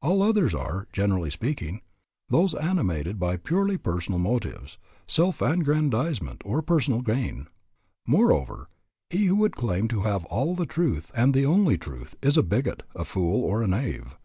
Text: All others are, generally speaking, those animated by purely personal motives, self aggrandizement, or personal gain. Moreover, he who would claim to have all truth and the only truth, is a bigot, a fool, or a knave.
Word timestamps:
All 0.00 0.22
others 0.22 0.54
are, 0.54 0.88
generally 0.90 1.28
speaking, 1.28 1.82
those 2.30 2.54
animated 2.54 3.18
by 3.20 3.36
purely 3.36 3.76
personal 3.76 4.18
motives, 4.18 4.78
self 5.06 5.42
aggrandizement, 5.42 6.40
or 6.46 6.62
personal 6.62 7.02
gain. 7.02 7.46
Moreover, 8.06 8.70
he 9.10 9.26
who 9.26 9.36
would 9.36 9.54
claim 9.54 9.86
to 9.88 10.00
have 10.04 10.24
all 10.24 10.56
truth 10.56 11.10
and 11.14 11.34
the 11.34 11.44
only 11.44 11.76
truth, 11.76 12.14
is 12.22 12.38
a 12.38 12.42
bigot, 12.42 12.84
a 12.94 13.04
fool, 13.04 13.44
or 13.44 13.62
a 13.62 13.68
knave. 13.68 14.16